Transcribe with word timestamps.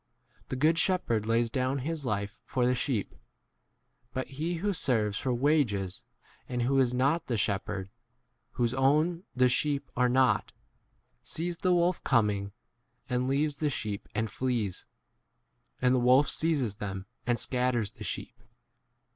The 0.49 0.55
good 0.55 0.79
shepherd 0.79 1.27
lays 1.27 1.51
down 1.51 1.77
his 1.85 2.07
life 2.07 2.41
for 2.43 2.63
the 2.63 2.71
12 2.71 2.77
sheep: 2.79 3.15
but 4.13 4.25
he 4.29 4.55
who 4.55 4.73
serves 4.73 5.19
for 5.19 5.31
wages, 5.31 6.01
and 6.49 6.63
who 6.63 6.79
is 6.79 6.91
not 6.91 7.27
the 7.27 7.37
shep 7.37 7.67
herd, 7.67 7.87
whose 8.53 8.73
own 8.73 9.25
the 9.35 9.47
sheep 9.47 9.91
are 9.95 10.09
not, 10.09 10.53
sees 11.23 11.57
the 11.57 11.71
wolf 11.71 12.03
coming, 12.03 12.51
and 13.11 13.29
•leaves 13.29 13.59
the 13.59 13.69
sheep 13.69 14.07
and 14.15 14.31
flees; 14.31 14.87
and 15.79 15.93
the 15.93 15.99
wolf 15.99 16.27
seizes 16.27 16.77
them 16.77 17.05
and 17.27 17.39
scatters 17.39 17.91
13 17.91 17.97
the 17.99 18.03
sheep. 18.03 18.43